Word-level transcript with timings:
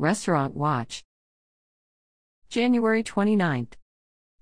Restaurant 0.00 0.54
Watch. 0.54 1.02
January 2.48 3.02
29th. 3.02 3.72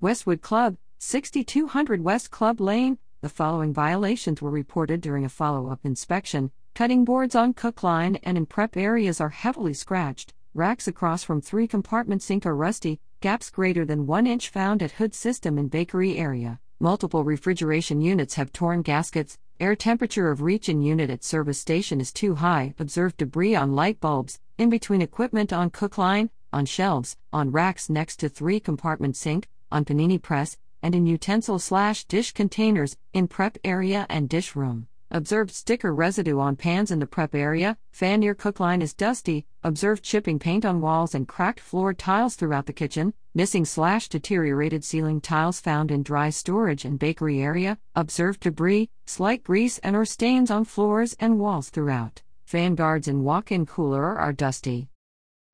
Westwood 0.03 0.43
Club, 0.43 0.77
6200 0.99 2.05
West 2.05 2.31
Club 2.31 2.61
Lane. 2.61 2.99
The 3.23 3.31
following 3.31 3.73
violations 3.73 4.43
were 4.43 4.51
reported 4.51 5.01
during 5.01 5.25
a 5.25 5.31
follow 5.31 5.69
up 5.69 5.81
inspection. 5.83 6.51
Cutting 6.75 7.07
boards 7.07 7.35
on 7.35 7.55
cook 7.55 7.83
line 7.83 8.17
and 8.17 8.37
in 8.37 8.45
prep 8.45 8.77
areas 8.77 9.19
are 9.19 9.31
heavily 9.31 9.73
scratched. 9.73 10.35
Racks 10.53 10.87
across 10.87 11.25
from 11.25 11.41
three 11.41 11.67
compartment 11.67 12.23
sink 12.23 12.45
are 12.45 12.55
rusty. 12.55 13.01
Gaps 13.23 13.49
greater 13.49 13.87
than 13.87 14.07
1 14.07 14.27
inch 14.27 14.51
found 14.51 14.83
at 14.83 14.93
hood 14.93 15.15
system 15.15 15.57
in 15.57 15.69
bakery 15.69 16.19
area. 16.19 16.61
Multiple 16.79 17.25
refrigeration 17.25 18.03
units 18.03 18.35
have 18.35 18.53
torn 18.53 18.83
gaskets. 18.83 19.39
Air 19.59 19.75
temperature 19.75 20.31
of 20.31 20.43
reach 20.43 20.69
in 20.69 20.83
unit 20.83 21.09
at 21.09 21.25
service 21.25 21.59
station 21.59 22.03
is 22.03 22.13
too 22.13 22.35
high. 22.35 22.75
Observed 22.79 23.17
debris 23.17 23.55
on 23.55 23.75
light 23.75 23.99
bulbs, 23.99 24.41
in 24.59 24.69
between 24.69 25.01
equipment 25.01 25.55
on 25.55 25.71
cook 25.71 25.97
line, 25.97 26.29
on 26.53 26.67
shelves, 26.67 27.17
on 27.33 27.51
racks 27.51 27.89
next 27.89 28.17
to 28.17 28.29
three 28.29 28.61
compartment 28.61 29.17
sink, 29.17 29.49
on 29.73 29.87
panini 29.87 30.21
press, 30.21 30.59
and 30.83 30.95
in 30.95 31.07
utensil 31.07 31.59
slash 31.59 32.05
dish 32.05 32.33
containers, 32.33 32.99
in 33.15 33.27
prep 33.27 33.57
area 33.65 34.05
and 34.11 34.29
dish 34.29 34.55
room. 34.55 34.87
Observed 35.11 35.53
sticker 35.53 35.95
residue 35.95 36.41
on 36.41 36.57
pans 36.57 36.91
in 36.91 36.99
the 36.99 37.07
prep 37.07 37.33
area, 37.33 37.79
fan 37.93 38.19
near 38.19 38.35
cook 38.35 38.59
line 38.59 38.83
is 38.83 38.93
dusty, 38.93 39.47
observed 39.63 40.03
chipping 40.03 40.37
paint 40.41 40.65
on 40.65 40.81
walls 40.81 41.15
and 41.15 41.29
cracked 41.29 41.61
floor 41.61 41.95
tiles 41.95 42.35
throughout 42.35 42.67
the 42.67 42.73
kitchen, 42.73 43.15
missing 43.33 43.65
slash 43.65 44.09
deteriorated 44.09 44.83
ceiling 44.83 45.21
tiles 45.21 45.61
found 45.61 45.93
in 45.93 46.03
dry 46.03 46.29
storage 46.29 46.85
and 46.85 46.99
bakery 46.99 47.41
area, 47.41 47.79
observed 47.95 48.41
debris, 48.41 48.91
slight 49.07 49.45
grease 49.45 49.79
and 49.79 49.95
or 49.95 50.05
stains 50.05 50.51
on 50.51 50.65
floors 50.65 51.15
and 51.21 51.39
walls 51.39 51.71
throughout. 51.71 52.23
Fan 52.45 52.75
guards 52.75 53.07
in 53.07 53.23
walk-in 53.23 53.65
cooler 53.65 54.19
are 54.19 54.33
dusty. 54.33 54.89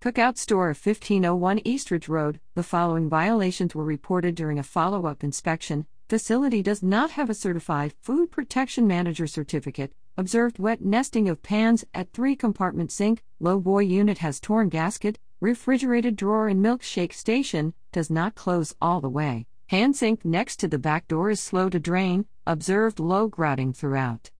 Cookout 0.02 0.38
Store 0.38 0.71
of 0.71 0.84
1501 0.84 1.60
Eastridge 1.65 2.09
Road, 2.09 2.41
the 2.55 2.62
following 2.62 3.09
violations 3.09 3.74
were 3.74 3.84
reported 3.84 4.35
during 4.35 4.59
a 4.59 4.63
follow 4.63 5.07
up 5.07 5.23
inspection 5.23 5.87
Facility 6.13 6.60
does 6.63 6.82
not 6.82 7.13
have 7.13 7.30
a 7.30 7.35
certified 7.35 7.95
Food 8.02 8.30
Protection 8.30 8.87
Manager 8.87 9.27
certificate. 9.27 9.95
Observed 10.19 10.59
wet 10.59 10.82
nesting 10.82 11.27
of 11.27 11.43
pans 11.43 11.87
at 11.95 12.13
three 12.13 12.37
compartment 12.37 12.93
sink. 12.93 13.23
Low 13.41 13.59
boy 13.59 13.79
unit 13.79 14.19
has 14.19 14.38
torn 14.38 14.69
gasket. 14.69 15.19
Refrigerated 15.41 16.15
drawer 16.16 16.51
in 16.51 16.60
milkshake 16.60 17.15
station 17.15 17.73
does 17.93 18.10
not 18.10 18.35
close 18.35 18.74
all 18.79 19.01
the 19.01 19.09
way. 19.09 19.46
Hand 19.69 19.96
sink 19.96 20.23
next 20.23 20.57
to 20.57 20.69
the 20.69 20.79
back 20.79 21.09
door 21.09 21.30
is 21.30 21.41
slow 21.41 21.71
to 21.71 21.80
drain. 21.80 22.26
Observed 22.47 23.01
low 23.01 23.26
grouting 23.26 23.73
throughout. 23.73 24.30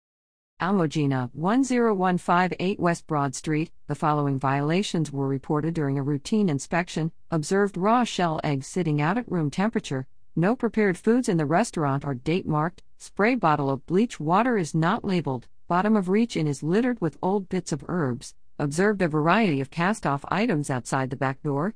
Almogena 0.61 1.31
10158 1.33 2.79
West 2.79 3.07
Broad 3.07 3.33
Street. 3.33 3.71
The 3.87 3.95
following 3.95 4.37
violations 4.37 5.11
were 5.11 5.27
reported 5.27 5.73
during 5.73 5.97
a 5.97 6.03
routine 6.03 6.49
inspection. 6.49 7.11
Observed 7.31 7.77
raw 7.77 8.03
shell 8.03 8.39
eggs 8.43 8.67
sitting 8.67 9.01
out 9.01 9.17
at 9.17 9.31
room 9.31 9.49
temperature. 9.49 10.05
No 10.35 10.55
prepared 10.55 10.97
foods 10.97 11.29
in 11.29 11.37
the 11.37 11.45
restaurant 11.45 12.03
are 12.03 12.15
date 12.15 12.47
marked. 12.47 12.81
Spray 12.97 13.35
bottle 13.35 13.69
of 13.69 13.85
bleach 13.85 14.19
water 14.19 14.57
is 14.57 14.73
not 14.73 15.05
labeled. 15.05 15.47
Bottom 15.67 15.95
of 15.95 16.09
reach 16.09 16.35
in 16.35 16.47
is 16.47 16.63
littered 16.63 16.99
with 16.99 17.19
old 17.21 17.49
bits 17.49 17.71
of 17.71 17.85
herbs. 17.87 18.33
Observed 18.57 19.03
a 19.03 19.07
variety 19.07 19.61
of 19.61 19.69
cast 19.69 20.07
off 20.07 20.25
items 20.29 20.71
outside 20.71 21.11
the 21.11 21.15
back 21.15 21.43
door. 21.43 21.75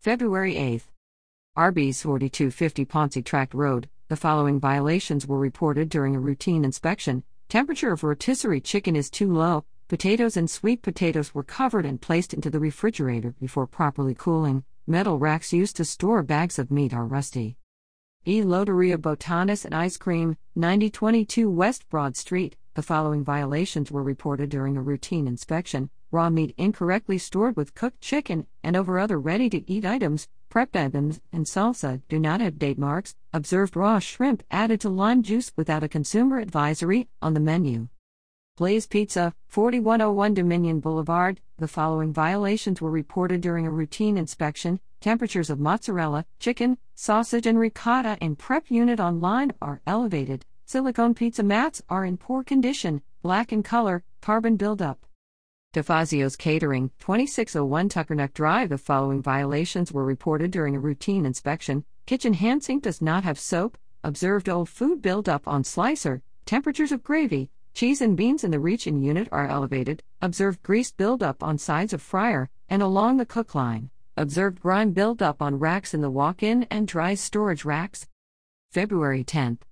February 0.00 0.54
8th. 0.54 0.86
Arby's 1.54 2.02
4250 2.02 2.84
Pontchartrain 2.84 3.50
Road. 3.54 3.88
The 4.08 4.16
following 4.16 4.58
violations 4.58 5.28
were 5.28 5.38
reported 5.38 5.88
during 5.88 6.16
a 6.16 6.20
routine 6.20 6.64
inspection. 6.64 7.22
Temperature 7.48 7.92
of 7.92 8.02
rotisserie 8.02 8.60
chicken 8.60 8.96
is 8.96 9.08
too 9.08 9.32
low. 9.32 9.66
Potatoes 9.86 10.36
and 10.36 10.50
sweet 10.50 10.82
potatoes 10.82 11.32
were 11.32 11.44
covered 11.44 11.86
and 11.86 12.00
placed 12.00 12.34
into 12.34 12.50
the 12.50 12.58
refrigerator 12.58 13.36
before 13.40 13.68
properly 13.68 14.16
cooling. 14.16 14.64
Metal 14.84 15.20
racks 15.20 15.52
used 15.52 15.76
to 15.76 15.84
store 15.84 16.24
bags 16.24 16.58
of 16.58 16.72
meat 16.72 16.92
are 16.92 17.06
rusty. 17.06 17.56
E. 18.26 18.40
Loteria 18.40 18.96
Botanis 18.96 19.66
and 19.66 19.74
Ice 19.74 19.98
Cream, 19.98 20.38
9022 20.56 21.50
West 21.50 21.86
Broad 21.90 22.16
Street. 22.16 22.56
The 22.72 22.82
following 22.82 23.22
violations 23.22 23.90
were 23.90 24.02
reported 24.02 24.48
during 24.48 24.78
a 24.78 24.82
routine 24.82 25.28
inspection 25.28 25.90
raw 26.10 26.30
meat 26.30 26.54
incorrectly 26.56 27.18
stored 27.18 27.54
with 27.54 27.74
cooked 27.74 28.00
chicken 28.00 28.46
and 28.62 28.76
over 28.76 28.98
other 28.98 29.20
ready 29.20 29.50
to 29.50 29.70
eat 29.70 29.84
items, 29.84 30.28
prepped 30.48 30.74
items, 30.74 31.20
and 31.32 31.44
salsa 31.44 32.00
do 32.08 32.18
not 32.18 32.40
have 32.40 32.58
date 32.58 32.78
marks. 32.78 33.14
Observed 33.34 33.76
raw 33.76 33.98
shrimp 33.98 34.42
added 34.50 34.80
to 34.80 34.88
lime 34.88 35.22
juice 35.22 35.52
without 35.54 35.82
a 35.82 35.88
consumer 35.88 36.38
advisory 36.38 37.08
on 37.20 37.34
the 37.34 37.40
menu. 37.40 37.88
Blaze 38.56 38.86
Pizza, 38.86 39.34
4101 39.48 40.32
Dominion 40.32 40.80
Boulevard. 40.80 41.40
The 41.58 41.68
following 41.68 42.12
violations 42.12 42.80
were 42.80 42.90
reported 42.90 43.40
during 43.40 43.66
a 43.66 43.70
routine 43.70 44.16
inspection 44.16 44.80
Temperatures 45.04 45.50
of 45.50 45.60
mozzarella, 45.60 46.24
chicken, 46.40 46.78
sausage, 46.94 47.46
and 47.46 47.58
ricotta 47.58 48.16
in 48.22 48.36
prep 48.36 48.70
unit 48.70 48.98
online 48.98 49.52
are 49.60 49.82
elevated. 49.86 50.46
Silicone 50.64 51.12
pizza 51.12 51.42
mats 51.42 51.82
are 51.90 52.06
in 52.06 52.16
poor 52.16 52.42
condition, 52.42 53.02
black 53.20 53.52
in 53.52 53.62
color, 53.62 54.02
carbon 54.22 54.56
buildup. 54.56 55.04
DeFazio's 55.74 56.36
Catering, 56.36 56.88
2601 57.00 57.90
Tuckernuck 57.90 58.32
Drive. 58.32 58.70
The 58.70 58.78
following 58.78 59.20
violations 59.20 59.92
were 59.92 60.06
reported 60.06 60.50
during 60.50 60.74
a 60.74 60.80
routine 60.80 61.26
inspection. 61.26 61.84
Kitchen 62.06 62.32
hand 62.32 62.64
sink 62.64 62.84
does 62.84 63.02
not 63.02 63.24
have 63.24 63.38
soap. 63.38 63.76
Observed 64.02 64.48
old 64.48 64.70
food 64.70 65.02
buildup 65.02 65.46
on 65.46 65.64
slicer. 65.64 66.22
Temperatures 66.46 66.92
of 66.92 67.04
gravy, 67.04 67.50
cheese, 67.74 68.00
and 68.00 68.16
beans 68.16 68.42
in 68.42 68.52
the 68.52 68.58
reach 68.58 68.86
in 68.86 69.02
unit 69.02 69.28
are 69.30 69.48
elevated. 69.48 70.02
Observed 70.22 70.62
grease 70.62 70.92
buildup 70.92 71.42
on 71.42 71.58
sides 71.58 71.92
of 71.92 72.00
fryer 72.00 72.48
and 72.70 72.80
along 72.80 73.18
the 73.18 73.26
cook 73.26 73.54
line. 73.54 73.90
Observed 74.16 74.60
grime 74.60 74.92
buildup 74.92 75.42
on 75.42 75.58
racks 75.58 75.92
in 75.92 76.00
the 76.00 76.10
walk 76.10 76.40
in 76.40 76.68
and 76.70 76.86
dry 76.86 77.14
storage 77.14 77.64
racks. 77.64 78.06
February 78.70 79.24
10th. 79.24 79.62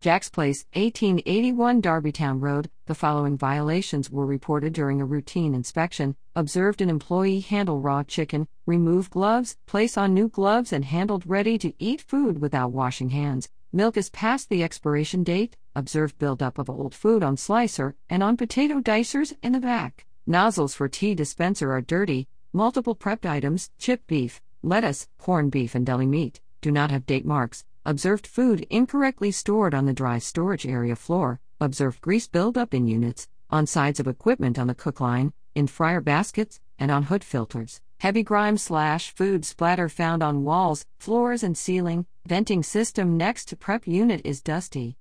Jack's 0.00 0.30
Place, 0.30 0.64
1881 0.72 1.82
Darbytown 1.82 2.40
Road. 2.40 2.70
The 2.86 2.94
following 2.94 3.36
violations 3.36 4.10
were 4.10 4.24
reported 4.24 4.72
during 4.72 5.02
a 5.02 5.04
routine 5.04 5.54
inspection. 5.54 6.16
Observed 6.34 6.80
an 6.80 6.88
employee 6.88 7.40
handle 7.40 7.78
raw 7.78 8.02
chicken, 8.02 8.48
remove 8.64 9.10
gloves, 9.10 9.58
place 9.66 9.98
on 9.98 10.14
new 10.14 10.28
gloves, 10.28 10.72
and 10.72 10.86
handled 10.86 11.26
ready 11.26 11.58
to 11.58 11.74
eat 11.78 12.00
food 12.00 12.40
without 12.40 12.72
washing 12.72 13.10
hands. 13.10 13.50
Milk 13.70 13.98
is 13.98 14.08
past 14.08 14.48
the 14.48 14.62
expiration 14.62 15.22
date. 15.22 15.58
Observed 15.76 16.18
buildup 16.18 16.56
of 16.56 16.70
old 16.70 16.94
food 16.94 17.22
on 17.22 17.36
slicer 17.36 17.96
and 18.08 18.22
on 18.22 18.38
potato 18.38 18.80
dicers 18.80 19.34
in 19.42 19.52
the 19.52 19.60
back. 19.60 20.06
Nozzles 20.26 20.74
for 20.74 20.88
tea 20.88 21.14
dispenser 21.14 21.70
are 21.70 21.82
dirty. 21.82 22.28
Multiple 22.56 22.94
prepped 22.94 23.26
items, 23.26 23.72
chip 23.78 24.06
beef, 24.06 24.40
lettuce, 24.62 25.08
corned 25.18 25.50
beef, 25.50 25.74
and 25.74 25.84
deli 25.84 26.06
meat, 26.06 26.40
do 26.60 26.70
not 26.70 26.92
have 26.92 27.04
date 27.04 27.26
marks. 27.26 27.64
Observed 27.84 28.28
food 28.28 28.64
incorrectly 28.70 29.32
stored 29.32 29.74
on 29.74 29.86
the 29.86 29.92
dry 29.92 30.20
storage 30.20 30.64
area 30.64 30.94
floor. 30.94 31.40
Observed 31.60 32.00
grease 32.00 32.28
buildup 32.28 32.72
in 32.72 32.86
units, 32.86 33.26
on 33.50 33.66
sides 33.66 33.98
of 33.98 34.06
equipment 34.06 34.56
on 34.56 34.68
the 34.68 34.74
cook 34.74 35.00
line, 35.00 35.32
in 35.56 35.66
fryer 35.66 36.00
baskets, 36.00 36.60
and 36.78 36.92
on 36.92 37.02
hood 37.02 37.24
filters. 37.24 37.80
Heavy 37.98 38.22
grime 38.22 38.56
slash 38.56 39.10
food 39.10 39.44
splatter 39.44 39.88
found 39.88 40.22
on 40.22 40.44
walls, 40.44 40.86
floors, 41.00 41.42
and 41.42 41.58
ceiling. 41.58 42.06
Venting 42.24 42.62
system 42.62 43.16
next 43.16 43.46
to 43.46 43.56
prep 43.56 43.84
unit 43.84 44.20
is 44.24 44.40
dusty. 44.40 44.96